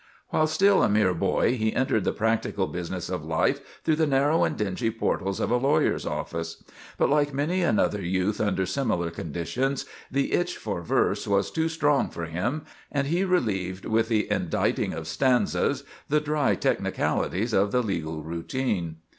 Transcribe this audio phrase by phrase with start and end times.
[0.29, 4.43] While still a mere boy he entered the practical business of life through the narrow
[4.43, 6.63] and dingy portals of a lawyer's office;
[6.97, 12.09] but like many another youth under similar conditions, the itch for verse was too strong
[12.09, 17.83] for him, and he relieved with the inditing of stanzas the dry technicalities of the
[17.83, 18.95] legal routine.